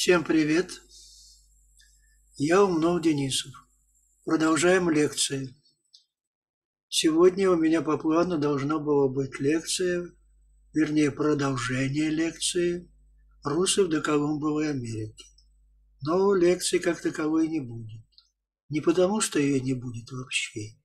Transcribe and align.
Всем 0.00 0.22
привет! 0.22 0.80
Я 2.36 2.62
Умнов 2.62 3.02
Денисов. 3.02 3.52
Продолжаем 4.24 4.88
лекции. 4.88 5.56
Сегодня 6.88 7.50
у 7.50 7.56
меня 7.56 7.82
по 7.82 7.98
плану 7.98 8.38
должна 8.38 8.78
была 8.78 9.08
быть 9.08 9.40
лекция, 9.40 10.08
вернее 10.72 11.10
продолжение 11.10 12.10
лекции 12.10 12.88
«Русы 13.42 13.82
в 13.82 13.88
доколумбовой 13.88 14.70
Америке». 14.70 15.24
Но 16.02 16.32
лекции 16.32 16.78
как 16.78 17.00
таковой 17.00 17.48
не 17.48 17.58
будет. 17.58 18.06
Не 18.68 18.80
потому, 18.80 19.20
что 19.20 19.40
ее 19.40 19.60
не 19.60 19.74
будет 19.74 20.12
вообще, 20.12 20.76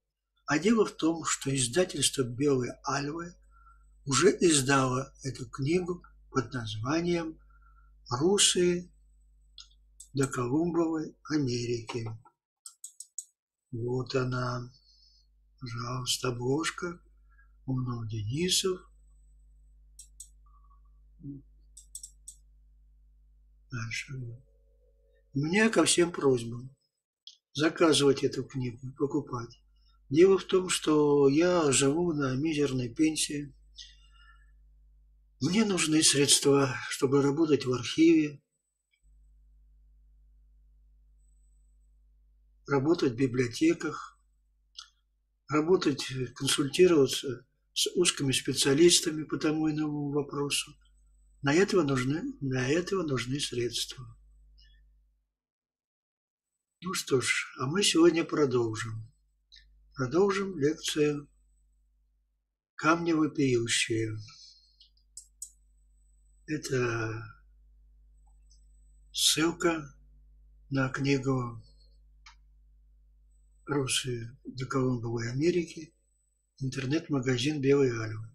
а 0.48 0.58
дело 0.58 0.88
в 0.88 0.92
том, 0.92 1.24
что 1.24 1.56
издательство 1.56 2.24
«Белые 2.24 2.80
альвы» 2.84 3.36
уже 4.06 4.36
издало 4.40 5.14
эту 5.22 5.48
книгу 5.48 6.02
под 6.32 6.52
названием 6.52 7.38
«Русы 8.10 8.90
до 10.14 10.28
Колумбовой 10.28 11.16
Америки. 11.30 12.08
Вот 13.72 14.14
она, 14.16 14.72
пожалуйста, 15.60 16.30
обложка, 16.30 17.02
Умнов 17.66 18.08
Денисов. 18.08 18.80
Дальше. 23.72 24.14
У 25.34 25.40
меня 25.40 25.70
ко 25.70 25.84
всем 25.86 26.12
просьба 26.12 26.70
заказывать 27.54 28.24
эту 28.24 28.44
книгу, 28.44 28.94
покупать. 28.98 29.60
Дело 30.10 30.38
в 30.38 30.44
том, 30.44 30.70
что 30.70 31.28
я 31.28 31.72
живу 31.72 32.14
на 32.14 32.36
мизерной 32.36 32.90
пенсии. 32.90 33.56
Мне 35.42 35.66
нужны 35.66 36.04
средства, 36.04 36.76
чтобы 36.90 37.24
работать 37.24 37.66
в 37.66 37.74
архиве, 37.74 38.44
работать 42.68 43.14
в 43.14 43.16
библиотеках, 43.16 44.20
работать, 45.48 46.06
консультироваться 46.36 47.46
с 47.74 47.88
узкими 47.96 48.32
специалистами 48.32 49.24
по 49.24 49.38
тому 49.38 49.70
иному 49.70 50.12
вопросу. 50.12 50.72
На 51.42 51.54
этого 51.54 51.84
нужны, 51.84 52.22
для 52.40 52.68
этого 52.68 53.04
нужны 53.04 53.40
средства. 53.40 54.06
Ну 56.82 56.94
что 56.94 57.22
ж, 57.22 57.56
а 57.60 57.66
мы 57.66 57.84
сегодня 57.84 58.24
продолжим. 58.24 59.10
Продолжим 59.96 60.58
лекцию 60.58 61.30
«Камни 62.76 63.14
вопиющие». 63.14 64.18
Это 66.46 67.24
ссылка 69.14 69.96
на 70.70 70.90
книгу 70.90 71.64
Русы 73.66 74.38
до 74.44 74.66
Колумбовой 74.66 75.32
Америки, 75.32 75.94
интернет-магазин 76.60 77.62
«Белый 77.62 77.92
Альвы». 77.92 78.30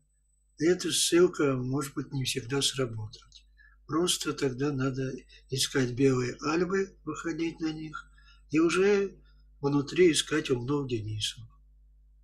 эта 0.58 0.90
ссылка, 0.90 1.54
может 1.54 1.92
быть, 1.94 2.12
не 2.12 2.24
всегда 2.24 2.62
сработает. 2.62 3.44
Просто 3.86 4.32
тогда 4.32 4.72
надо 4.72 5.12
искать 5.50 5.92
белые 5.92 6.34
альбы, 6.40 6.96
выходить 7.04 7.60
на 7.60 7.72
них, 7.72 8.10
и 8.50 8.58
уже 8.58 9.18
внутри 9.60 10.12
искать 10.12 10.48
умнов 10.48 10.88
Денисов. 10.88 11.44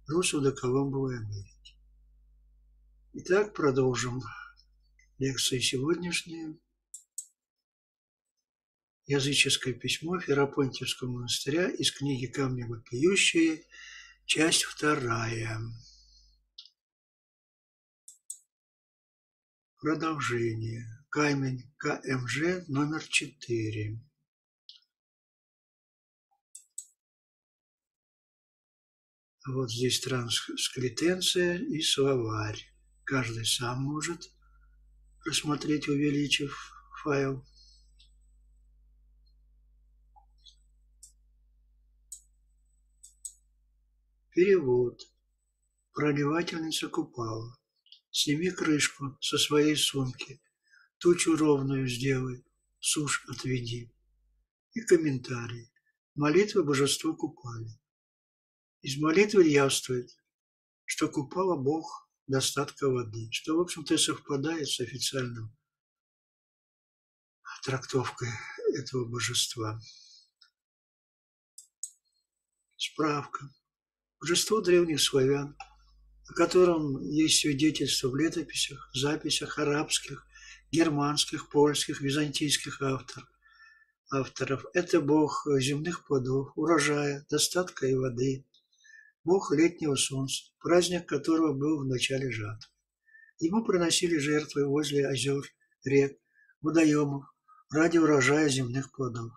Русов 0.07 0.43
до 0.43 0.53
Колумбовой 0.53 1.19
Америки. 1.19 1.77
Итак, 3.13 3.53
продолжим 3.53 4.23
лекции 5.19 5.59
сегодняшние 5.59 6.57
языческое 9.07 9.75
письмо 9.75 10.19
Ферапонтьевского 10.19 11.11
монастыря 11.11 11.69
из 11.69 11.93
книги 11.93 12.27
«Камни 12.27 12.63
вопиющие», 12.63 13.65
часть 14.27 14.65
вторая. 14.65 15.61
Продолжение. 19.81 20.87
Камень 21.11 21.71
КМЖ 21.77 22.67
номер 22.69 23.07
четыре. 23.07 24.01
Вот 29.47 29.71
здесь 29.71 30.01
транскритенция 30.01 31.59
и 31.59 31.83
словарь. 31.83 32.59
Каждый 33.05 33.45
сам 33.45 33.83
может 33.83 34.33
рассмотреть, 35.27 35.87
увеличив 35.87 36.73
файл. 37.03 37.45
Перевод. 44.35 45.01
Проливательница 45.93 46.89
Купала. 46.89 47.57
Сними 48.11 48.51
крышку 48.51 49.17
со 49.21 49.39
своей 49.39 49.77
сумки. 49.77 50.43
Тучу 50.99 51.37
ровную 51.37 51.87
сделай. 51.87 52.45
Сушь 52.81 53.25
отведи. 53.29 53.95
И 54.73 54.81
комментарий. 54.81 55.71
Молитва 56.17 56.65
божеству 56.65 57.17
Купали. 57.17 57.79
Из 58.83 59.01
молитвы 59.01 59.47
явствует, 59.47 60.11
что 60.85 61.09
Купала 61.09 61.57
Бог 61.57 62.11
достатка 62.27 62.89
воды, 62.89 63.29
что, 63.31 63.57
в 63.57 63.61
общем-то, 63.61 63.97
совпадает 63.97 64.67
с 64.67 64.81
официальным 64.81 65.57
трактовкой 67.63 68.31
этого 68.75 69.05
божества. 69.05 69.81
Справка. 72.77 73.49
Божество 74.25 74.63
древних 74.63 75.03
славян, 75.03 75.55
о 76.31 76.33
котором 76.33 76.99
есть 77.03 77.41
свидетельства 77.41 78.09
в 78.09 78.17
летописях, 78.17 78.89
записях 78.95 79.59
арабских, 79.59 80.27
германских, 80.73 81.51
польских, 81.51 82.01
византийских 82.01 82.81
авторов. 82.81 83.29
авторов. 84.11 84.65
Это 84.73 85.03
бог 85.03 85.47
земных 85.59 86.07
плодов, 86.07 86.53
урожая, 86.57 87.27
достатка 87.29 87.87
и 87.87 87.93
воды, 87.95 88.47
бог 89.25 89.53
летнего 89.53 89.95
солнца, 89.95 90.45
праздник 90.59 91.07
которого 91.07 91.53
был 91.53 91.83
в 91.83 91.87
начале 91.87 92.33
жатвы. 92.33 92.73
Ему 93.41 93.63
приносили 93.63 94.17
жертвы 94.17 94.67
возле 94.67 95.07
озер, 95.07 95.45
рек, 95.85 96.19
водоемов 96.63 97.27
ради 97.71 97.99
урожая 97.99 98.49
земных 98.49 98.91
плодов. 98.91 99.33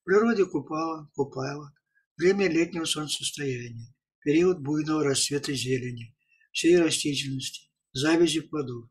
В 0.00 0.04
природе 0.04 0.46
Купала, 0.46 1.10
Купала, 1.14 1.74
время 2.16 2.48
летнего 2.48 2.86
солнцестояния, 2.86 3.94
период 4.28 4.60
буйного 4.60 5.04
расцвета 5.04 5.54
зелени, 5.54 6.14
всей 6.52 6.76
растительности, 6.76 7.70
завязи 7.94 8.40
плодов. 8.40 8.90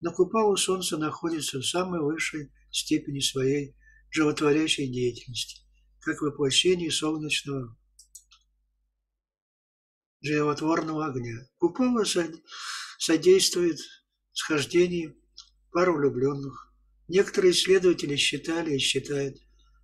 На 0.00 0.10
Купалу 0.10 0.56
солнце 0.56 0.96
находится 0.96 1.58
в 1.58 1.66
самой 1.66 2.00
высшей 2.00 2.50
степени 2.70 3.20
своей 3.20 3.76
животворящей 4.08 4.90
деятельности, 4.90 5.60
как 6.00 6.22
воплощение 6.22 6.90
солнечного 6.90 7.76
животворного 10.22 11.08
огня. 11.08 11.46
Купала 11.58 12.06
содействует 12.98 13.80
схождению 14.32 15.14
пар 15.72 15.92
влюбленных. 15.92 16.72
Некоторые 17.06 17.52
исследователи 17.52 18.16
считали 18.16 18.76
и 18.76 18.78
считают, 18.78 19.36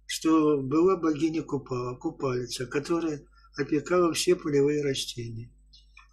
что 0.06 0.56
была 0.62 0.96
богиня 0.96 1.42
Купала, 1.42 1.98
купалица, 1.98 2.66
которая 2.66 3.26
опекала 3.56 4.12
все 4.12 4.36
полевые 4.36 4.82
растения. 4.82 5.50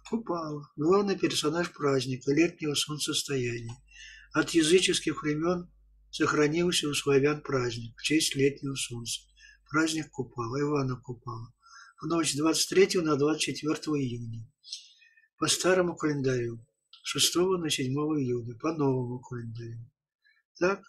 Купала– 0.08 0.70
главный 0.76 1.18
персонаж 1.18 1.72
праздника 1.72 2.32
летнего 2.32 2.74
солнцестояния. 2.74 3.76
От 4.32 4.50
языческих 4.50 5.22
времен 5.22 5.70
сохранился 6.10 6.88
у 6.88 6.94
славян 6.94 7.40
праздник 7.42 7.96
в 7.96 8.02
честь 8.02 8.34
летнего 8.34 8.74
солнца. 8.74 9.22
Праздник 9.70 10.10
Купала, 10.10 10.60
Ивана 10.60 10.96
Купала. 10.96 11.54
В 12.00 12.06
ночь 12.06 12.32
с 12.32 12.36
23 12.36 13.00
на 13.00 13.16
24 13.16 13.74
июня. 13.74 14.46
По 15.38 15.46
старому 15.46 15.96
календарю. 15.96 16.64
С 17.02 17.08
6 17.08 17.36
на 17.58 17.70
7 17.70 17.92
июня. 17.92 18.56
По 18.58 18.72
новому 18.72 19.20
календарю. 19.20 19.90
Так, 20.58 20.82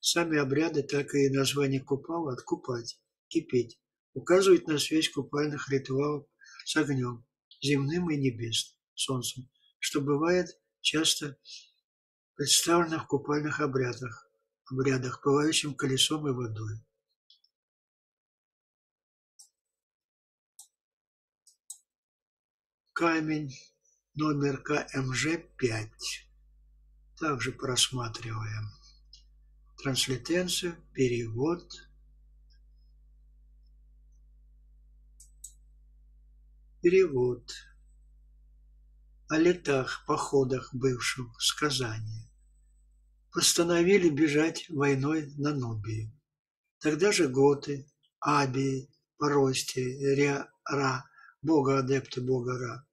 сами 0.00 0.38
обряды, 0.38 0.82
так 0.82 1.14
и 1.14 1.30
название 1.30 1.80
Купала– 1.80 2.32
откупать, 2.34 2.98
кипеть 3.28 3.78
указывает 4.14 4.66
на 4.66 4.78
связь 4.78 5.08
купальных 5.08 5.70
ритуалов 5.70 6.26
с 6.64 6.76
огнем, 6.76 7.26
земным 7.60 8.10
и 8.10 8.16
небесным, 8.16 8.78
солнцем, 8.94 9.50
что 9.78 10.00
бывает 10.00 10.48
часто 10.80 11.38
представлено 12.34 12.98
в 12.98 13.06
купальных 13.06 13.60
обрядах, 13.60 14.30
обрядах, 14.70 15.20
пылающим 15.22 15.74
колесом 15.74 16.26
и 16.28 16.32
водой. 16.32 16.74
Камень 22.92 23.52
номер 24.14 24.62
КМЖ-5. 24.62 25.90
Также 27.18 27.52
просматриваем. 27.52 28.68
транслитенцию, 29.82 30.76
перевод. 30.92 31.91
Перевод. 36.82 37.48
О 39.28 39.38
летах, 39.38 40.04
походах 40.04 40.74
бывших, 40.74 41.28
сказания. 41.40 42.28
Постановили 43.30 44.10
бежать 44.10 44.68
войной 44.68 45.32
на 45.36 45.54
Нубию. 45.54 46.10
Тогда 46.80 47.12
же 47.12 47.28
готы, 47.28 47.86
Абии, 48.18 48.90
Порости, 49.16 49.96
Ра, 50.68 51.04
бога-адепты 51.40 52.20
бога 52.20 52.58
Ра, 52.58 52.84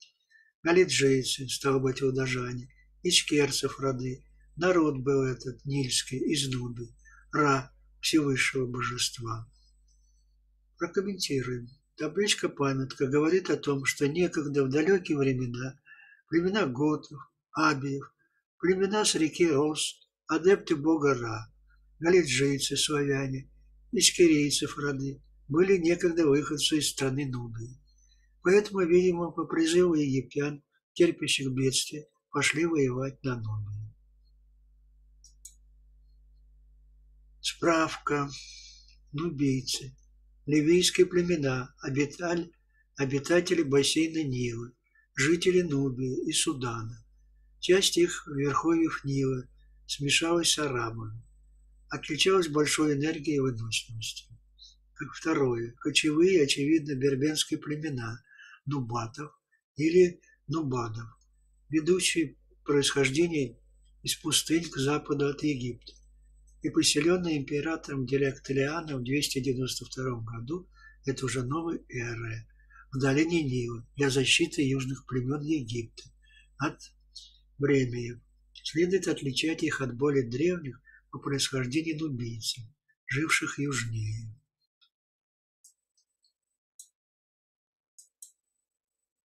галиджейцы, 0.62 1.50
стало 1.50 1.80
быть, 1.80 2.03
удажане, 2.03 2.69
ичкерцев 3.01 3.80
роды, 3.80 4.24
народ 4.56 5.00
был 5.00 5.24
этот 5.24 5.65
нильский 5.65 6.19
из 6.31 6.47
Нуби, 6.53 6.95
Ра, 7.31 7.74
Всевысшего 8.01 8.68
Божества. 8.68 9.51
Прокомментируем. 10.77 11.79
Табличка-памятка 12.00 13.07
говорит 13.07 13.50
о 13.50 13.57
том, 13.57 13.84
что 13.84 14.07
некогда 14.07 14.63
в 14.63 14.69
далекие 14.69 15.18
времена 15.18 15.78
племена 16.30 16.66
готов, 16.66 17.19
абиев, 17.51 18.16
племена 18.57 19.04
с 19.04 19.16
реки 19.16 19.51
Рос, 19.51 20.07
адепты 20.28 20.78
бога 20.78 21.13
Ра, 21.13 21.54
галиджийцы, 22.00 22.78
славяне, 22.78 23.51
ичкерийцев 23.92 24.78
роды, 24.78 25.22
были 25.50 25.78
некогда 25.78 26.25
выходцы 26.25 26.78
из 26.78 26.90
страны 26.90 27.25
Нубии. 27.25 27.78
Поэтому, 28.44 28.80
видимо, 28.86 29.31
по 29.31 29.44
призыву 29.44 29.96
египтян, 29.96 30.63
терпящих 30.94 31.51
бедствия, 31.51 32.07
пошли 32.31 32.66
воевать 32.66 33.22
на 33.25 33.36
Нубию. 33.36 33.94
Справка. 37.42 38.30
Нубийцы. 39.12 39.99
Ливийские 40.51 41.06
племена, 41.06 41.75
обитали, 41.80 42.51
обитатели 42.98 43.62
бассейна 43.62 44.24
Нилы, 44.24 44.74
жители 45.13 45.62
Нубии 45.62 46.28
и 46.28 46.31
Судана. 46.31 47.06
Часть 47.60 47.98
их 47.98 48.28
верховьев 48.28 49.01
Нила 49.04 49.44
смешалась 49.86 50.54
с 50.54 50.57
арабами, 50.57 51.22
отличалась 51.90 52.48
большой 52.48 52.96
энергией 52.96 53.36
и 53.36 53.40
выносливостью. 53.40 54.36
Как 54.96 55.13
второе, 55.13 55.75
кочевые, 55.81 56.42
очевидно, 56.46 56.96
бербенские 56.96 57.60
племена 57.60 58.19
нубатов 58.66 59.31
или 59.75 60.19
нубадов, 60.48 61.06
ведущие 61.69 62.38
происхождение 62.66 63.60
из 64.01 64.16
пустынь 64.16 64.68
к 64.68 64.78
западу 64.78 65.28
от 65.28 65.44
Египта 65.44 65.99
и 66.62 66.70
поселенные 66.70 67.38
императором 67.38 68.06
Диоклетианом 68.06 69.02
в 69.02 69.04
292 69.04 70.22
году, 70.22 70.70
это 71.06 71.26
уже 71.26 71.44
новой 71.44 71.82
эры, 71.90 72.48
в 72.92 73.00
долине 73.00 73.44
Нила 73.44 73.88
для 73.96 74.10
защиты 74.10 74.62
южных 74.68 75.06
племен 75.06 75.42
Египта 75.42 76.04
от 76.58 76.80
бремиев. 77.58 78.20
Следует 78.54 79.08
отличать 79.08 79.64
их 79.64 79.82
от 79.82 79.96
более 79.96 80.28
древних 80.28 80.82
по 81.12 81.20
происхождению 81.20 81.98
нубийцев, 81.98 82.64
живших 83.08 83.60
южнее. 83.60 84.36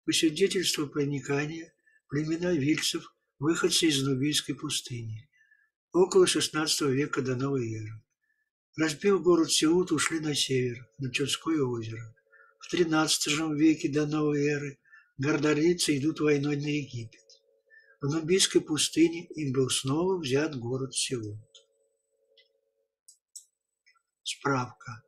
По 0.05 0.13
свидетельству 0.13 0.87
проникания 0.87 1.73
племена 2.09 2.53
вильцев, 2.53 3.03
выходцы 3.39 3.87
из 3.87 4.03
Нубийской 4.03 4.55
пустыни, 4.55 5.27
около 5.95 6.25
XVI 6.25 6.91
века 6.91 7.21
до 7.21 7.35
новой 7.35 7.73
эры. 7.73 8.01
Разбив 8.77 9.21
город 9.21 9.51
Сеут, 9.51 9.91
ушли 9.91 10.19
на 10.19 10.35
север, 10.35 10.85
на 10.97 11.09
Чудское 11.09 11.61
озеро. 11.61 12.13
В 12.59 12.73
XIII 12.73 13.55
веке 13.55 13.89
до 13.89 14.05
новой 14.05 14.45
эры 14.45 14.79
гордорийцы 15.17 15.97
идут 15.97 16.19
войной 16.19 16.57
на 16.57 16.67
Египет. 16.67 17.21
В 18.01 18.07
Нубийской 18.07 18.59
пустыне 18.59 19.25
им 19.35 19.53
был 19.53 19.69
снова 19.69 20.19
взят 20.19 20.57
город 20.59 20.93
Сеут. 20.93 21.65
Справка. 24.23 25.03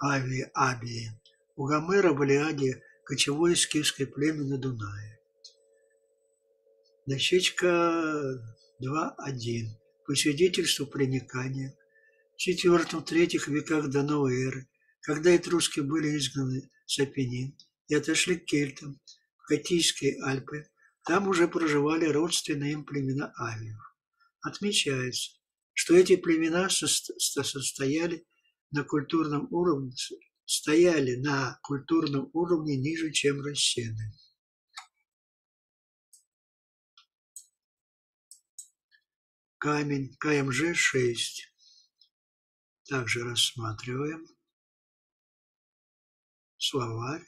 Ави 0.00 0.46
Абии. 0.54 1.10
У 1.56 1.66
Гомера 1.66 2.12
в 2.12 2.22
Илиаде 2.22 2.80
кочевое 3.04 3.56
скифское 3.56 4.06
племя 4.06 4.44
на 4.44 4.58
Дунае. 4.58 5.18
Дощечка 7.06 8.40
2.1. 8.80 9.87
По 10.08 10.14
свидетельству 10.14 10.86
проникания 10.86 11.76
в 12.34 12.48
IV-III 12.48 13.50
веках 13.52 13.90
до 13.90 14.02
новой 14.02 14.42
эры, 14.42 14.66
когда 15.02 15.36
этруски 15.36 15.80
были 15.80 16.16
изгнаны 16.16 16.70
с 16.86 16.98
Апеннин 16.98 17.54
и 17.88 17.94
отошли 17.94 18.36
к 18.38 18.46
кельтам 18.46 18.98
в 19.36 19.48
Катийские 19.48 20.22
Альпы, 20.24 20.64
там 21.04 21.28
уже 21.28 21.46
проживали 21.46 22.06
родственные 22.06 22.72
им 22.72 22.86
племена 22.86 23.34
авиев. 23.38 23.76
Отмечается, 24.40 25.32
что 25.74 25.94
эти 25.94 26.16
племена 26.16 26.70
состояли 26.70 28.26
на 28.70 28.84
культурном 28.84 29.46
уровне 29.50 29.92
стояли 30.46 31.16
на 31.16 31.60
культурном 31.62 32.30
уровне 32.32 32.78
ниже, 32.78 33.12
чем 33.12 33.42
рассены. 33.42 34.14
Камень 39.60 40.16
КМЖ-6. 40.20 41.16
Также 42.88 43.24
рассматриваем 43.24 44.24
словарь, 46.56 47.26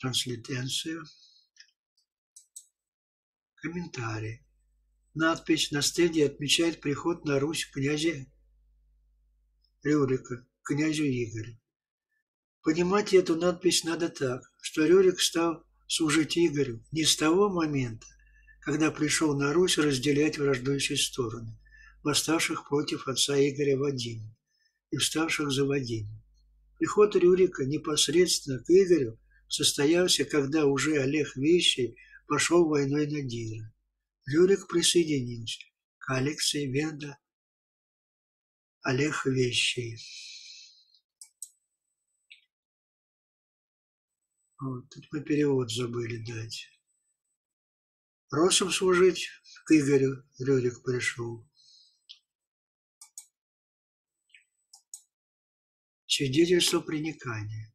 транслитенцию, 0.00 1.04
комментарий. 3.54 4.44
Надпись 5.14 5.70
на 5.70 5.82
стенде 5.82 6.26
отмечает 6.26 6.80
приход 6.80 7.24
на 7.24 7.38
Русь 7.38 7.70
князя 7.70 8.26
Рюрика, 9.84 10.44
князю 10.64 11.04
Игорю. 11.04 11.60
Понимать 12.62 13.14
эту 13.14 13.36
надпись 13.36 13.84
надо 13.84 14.08
так, 14.08 14.42
что 14.62 14.84
Рюрик 14.84 15.20
стал 15.20 15.64
служить 15.86 16.36
Игорю 16.36 16.84
не 16.90 17.04
с 17.04 17.16
того 17.16 17.48
момента, 17.48 18.06
когда 18.62 18.92
пришел 18.92 19.36
на 19.36 19.52
Русь 19.52 19.76
разделять 19.76 20.38
враждующие 20.38 20.96
стороны, 20.96 21.58
восставших 22.04 22.68
против 22.68 23.08
отца 23.08 23.36
Игоря 23.36 23.76
Вадима 23.76 24.34
и 24.90 24.96
вставших 24.96 25.50
за 25.50 25.64
Вадима. 25.64 26.22
Приход 26.78 27.16
Рюрика 27.16 27.64
непосредственно 27.64 28.60
к 28.60 28.70
Игорю 28.70 29.18
состоялся, 29.48 30.24
когда 30.24 30.66
уже 30.66 30.98
Олег 30.98 31.36
Вещий 31.36 31.96
пошел 32.28 32.68
войной 32.68 33.06
на 33.08 33.22
Дира. 33.22 33.72
Рюрик 34.26 34.68
присоединился 34.68 35.60
к 35.98 36.14
Алексею 36.14 36.72
Венда 36.72 37.18
Олег 38.82 39.26
Вещий. 39.26 39.98
Вот, 44.60 44.88
тут 44.90 45.04
мы 45.10 45.20
перевод 45.22 45.72
забыли 45.72 46.24
дать. 46.24 46.71
Росом 48.32 48.70
служить 48.70 49.28
к 49.66 49.72
Игорю 49.72 50.24
Рюрик 50.38 50.82
пришел. 50.82 51.46
Свидетельство 56.06 56.80
проникания. 56.80 57.74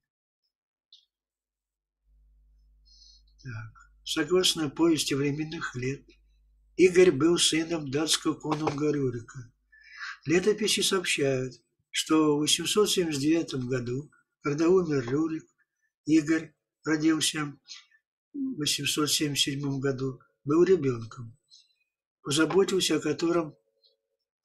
Так. 3.43 3.93
Согласно 4.03 4.71
повести 4.71 5.13
временных 5.13 5.75
лет, 5.75 6.03
Игорь 6.75 7.11
был 7.11 7.37
сыном 7.37 7.91
датского 7.91 8.33
конунга 8.33 8.91
Рюрика. 8.91 9.53
Летописи 10.25 10.81
сообщают, 10.81 11.53
что 11.91 12.35
в 12.35 12.39
879 12.39 13.53
году, 13.65 14.11
когда 14.41 14.69
умер 14.69 15.07
Рюрик, 15.07 15.45
Игорь 16.05 16.55
родился 16.83 17.55
в 18.33 18.57
877 18.57 19.79
году, 19.79 20.19
был 20.47 20.63
ребенком, 20.63 21.37
позаботился 22.23 22.95
о 22.95 23.01
котором 23.01 23.55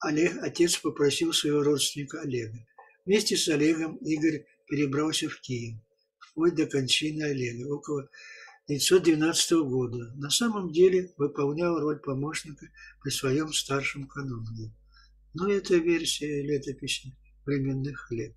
Олег, 0.01 0.37
отец 0.43 0.77
попросил 0.77 1.31
своего 1.31 1.63
родственника 1.63 2.19
Олега. 2.19 2.59
Вместе 3.05 3.37
с 3.37 3.47
Олегом 3.47 3.95
Игорь 3.97 4.45
перебрался 4.67 5.29
в 5.29 5.39
Киев, 5.39 5.79
вплоть 6.19 6.55
до 6.55 6.65
кончины 6.65 7.23
Олега, 7.23 7.69
около 7.73 8.09
912 8.67 9.51
года. 9.63 10.11
На 10.15 10.29
самом 10.29 10.73
деле 10.73 11.13
выполнял 11.17 11.79
роль 11.79 11.99
помощника 11.99 12.67
при 13.01 13.09
своем 13.09 13.53
старшем 13.53 14.05
каноне. 14.05 14.75
Но 15.33 15.49
это 15.49 15.77
версия 15.77 16.43
летописи 16.43 17.15
временных 17.45 18.11
лет, 18.11 18.35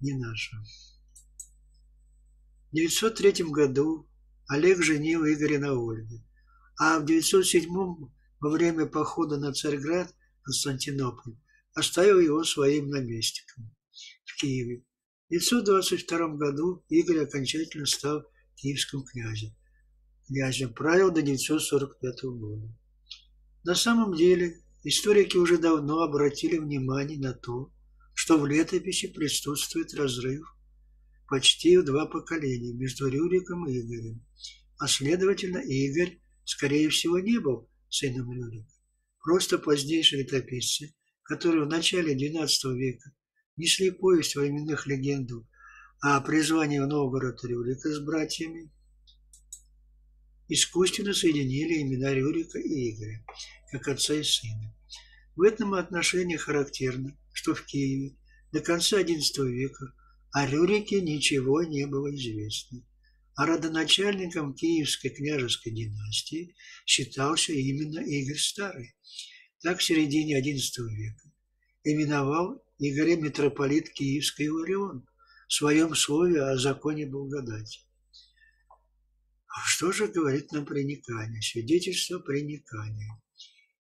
не 0.00 0.14
наша. 0.14 0.56
В 2.70 2.76
903 2.76 3.44
году 3.46 4.08
Олег 4.46 4.80
женил 4.80 5.24
Игоря 5.24 5.58
на 5.58 5.72
Ольге, 5.72 6.22
а 6.78 6.98
в 7.00 7.06
907 7.06 7.68
во 8.40 8.50
время 8.50 8.86
похода 8.86 9.36
на 9.36 9.52
Царьград, 9.52 10.14
Константинополь, 10.42 11.34
оставил 11.74 12.20
его 12.20 12.44
своим 12.44 12.88
наместником 12.88 13.74
в 14.24 14.36
Киеве. 14.40 14.84
В 15.28 15.32
922 15.32 16.28
году 16.36 16.84
Игорь 16.88 17.24
окончательно 17.24 17.86
стал 17.86 18.24
киевским 18.56 19.02
князем. 19.04 19.54
Князем 20.26 20.72
правил 20.72 21.10
до 21.10 21.22
945 21.22 22.22
года. 22.24 22.68
На 23.64 23.74
самом 23.74 24.14
деле, 24.14 24.62
историки 24.84 25.36
уже 25.36 25.58
давно 25.58 26.02
обратили 26.02 26.58
внимание 26.58 27.18
на 27.18 27.34
то, 27.34 27.72
что 28.14 28.38
в 28.38 28.46
летописи 28.46 29.08
присутствует 29.08 29.94
разрыв 29.94 30.46
почти 31.28 31.76
в 31.76 31.84
два 31.84 32.06
поколения 32.06 32.72
между 32.72 33.08
Рюриком 33.08 33.68
и 33.68 33.80
Игорем, 33.80 34.24
а 34.78 34.88
следовательно 34.88 35.58
Игорь, 35.58 36.18
скорее 36.48 36.88
всего, 36.88 37.18
не 37.18 37.38
был 37.38 37.68
сыном 37.90 38.32
Рюрика. 38.32 38.72
Просто 39.22 39.58
позднейшие 39.58 40.22
летописцы, 40.22 40.94
которые 41.22 41.64
в 41.64 41.68
начале 41.68 42.14
XII 42.14 42.74
века 42.74 43.12
несли 43.56 43.90
повесть 43.90 44.34
временных 44.34 44.86
легендов 44.86 45.44
о 46.00 46.18
призвании 46.22 46.78
в 46.78 46.86
Новгород 46.86 47.44
Рюрика 47.44 47.92
с 47.92 47.98
братьями, 47.98 48.72
искусственно 50.48 51.12
соединили 51.12 51.82
имена 51.82 52.14
Рюрика 52.14 52.58
и 52.58 52.92
Игоря, 52.92 53.22
как 53.70 53.88
отца 53.88 54.14
и 54.14 54.22
сына. 54.22 54.74
В 55.36 55.42
этом 55.42 55.74
отношении 55.74 56.36
характерно, 56.36 57.14
что 57.34 57.54
в 57.54 57.62
Киеве 57.66 58.16
до 58.52 58.60
конца 58.60 59.02
XI 59.02 59.46
века 59.48 59.92
о 60.32 60.46
Рюрике 60.46 61.02
ничего 61.02 61.62
не 61.62 61.86
было 61.86 62.14
известно, 62.14 62.82
а 63.38 63.46
родоначальником 63.46 64.52
Киевской 64.52 65.10
княжеской 65.10 65.70
династии 65.72 66.56
считался 66.84 67.52
именно 67.52 68.00
Игорь 68.00 68.36
Старый. 68.36 68.96
Так 69.62 69.78
в 69.78 69.84
середине 69.84 70.40
XI 70.40 70.82
века 70.88 71.32
именовал 71.84 72.60
Игоря 72.80 73.14
митрополит 73.16 73.90
Киевский 73.90 74.46
Иларион 74.46 75.06
в 75.46 75.52
своем 75.52 75.94
слове 75.94 76.42
о 76.42 76.58
законе 76.58 77.06
благодати. 77.06 77.82
А 79.46 79.64
что 79.66 79.92
же 79.92 80.08
говорит 80.08 80.50
нам 80.50 80.66
проникание, 80.66 81.40
свидетельство 81.40 82.18
проникания? 82.18 83.22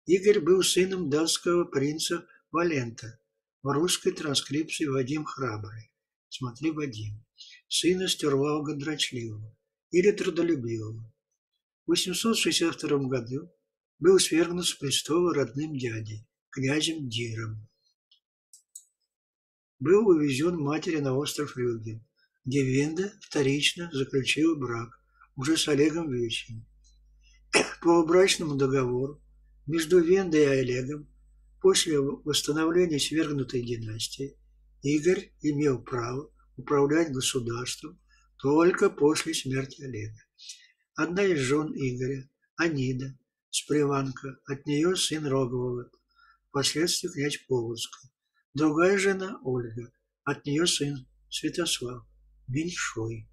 Игорь 0.04 0.40
был 0.40 0.62
сыном 0.62 1.08
датского 1.08 1.64
принца 1.64 2.26
Валента, 2.52 3.18
в 3.62 3.72
русской 3.72 4.12
транскрипции 4.12 4.84
Вадим 4.84 5.24
Храбрый. 5.24 5.90
Смотри, 6.28 6.72
Вадим. 6.72 7.25
Сына 7.68 8.08
Стерлауга 8.08 8.74
Дрочливого 8.74 9.56
или 9.90 10.10
Трудолюбивого. 10.12 11.12
В 11.86 11.90
862 11.90 12.98
году 13.08 13.50
был 13.98 14.18
свергнут 14.18 14.66
с 14.66 14.74
престола 14.74 15.34
родным 15.34 15.76
дядей, 15.76 16.26
князем 16.50 17.08
Диром 17.08 17.68
был 19.78 20.08
увезен 20.08 20.56
матери 20.56 20.98
на 20.98 21.14
остров 21.14 21.56
Рюген, 21.56 22.04
где 22.44 22.62
Венда 22.62 23.12
вторично 23.20 23.90
заключила 23.92 24.54
брак 24.54 24.98
уже 25.36 25.56
с 25.56 25.68
Олегом 25.68 26.10
Вечным. 26.10 26.66
По 27.82 28.04
брачному 28.04 28.56
договору 28.56 29.22
между 29.66 30.00
Вендой 30.00 30.42
и 30.42 30.60
Олегом 30.60 31.08
после 31.60 32.00
восстановления 32.00 32.98
свергнутой 32.98 33.62
династии 33.62 34.36
Игорь 34.82 35.32
имел 35.42 35.82
право 35.82 36.30
управлять 36.56 37.12
государством 37.12 38.00
только 38.38 38.90
после 38.90 39.34
смерти 39.34 39.82
Олега. 39.82 40.20
Одна 40.94 41.22
из 41.22 41.40
жен 41.40 41.72
Игоря, 41.74 42.28
Анида, 42.56 43.16
Сприванка, 43.50 44.38
от 44.46 44.66
нее 44.66 44.96
сын 44.96 45.26
Рогового, 45.26 45.90
впоследствии 46.48 47.08
князь 47.08 47.38
Полоцкий, 47.48 48.10
Другая 48.54 48.96
жена 48.98 49.38
Ольга, 49.42 49.92
от 50.24 50.44
нее 50.46 50.66
сын 50.66 51.06
Святослав, 51.28 52.06
меньшой. 52.48 53.28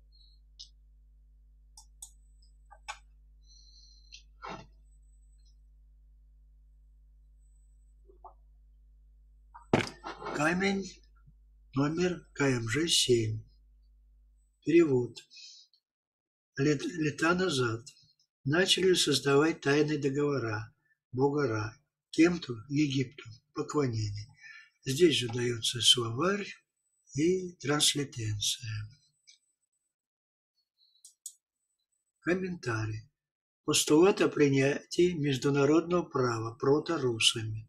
Камень 10.35 11.02
номер 11.75 12.23
КМЖ-7. 12.39 13.39
Перевод. 14.63 15.17
Лет, 16.57 16.83
лета 16.83 17.33
назад 17.33 17.83
начали 18.45 18.93
создавать 18.93 19.61
тайные 19.61 19.97
договора 19.97 20.71
Бога 21.11 21.47
Ра, 21.47 21.77
кем-то 22.11 22.53
Египту, 22.69 23.23
поклонение. 23.53 24.27
Здесь 24.85 25.15
же 25.15 25.29
дается 25.29 25.81
словарь 25.81 26.47
и 27.15 27.53
транслитенция. 27.53 28.89
Комментарий. 32.19 33.09
Постулат 33.65 34.21
о 34.21 34.29
принятии 34.29 35.13
международного 35.13 36.03
права 36.03 36.53
проторусами 36.53 37.67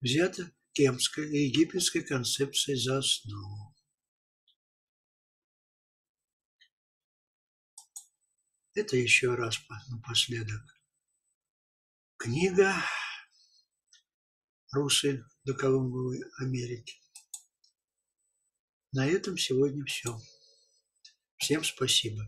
взято 0.00 0.50
кемской 0.74 1.30
и 1.30 1.46
египетской 1.46 2.02
концепцией 2.02 2.76
за 2.76 2.98
основу. 2.98 3.74
Это 8.74 8.96
еще 8.96 9.34
раз 9.36 9.56
напоследок. 9.88 10.62
Книга 12.16 12.74
«Русы 14.72 15.24
до 15.44 15.54
Колумбовой 15.54 16.20
Америки. 16.40 17.00
На 18.90 19.06
этом 19.06 19.38
сегодня 19.38 19.84
все. 19.84 20.18
Всем 21.36 21.62
спасибо. 21.62 22.22